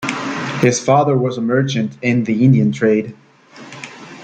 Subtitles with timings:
[0.61, 3.15] His father was a merchant in the Indian trade.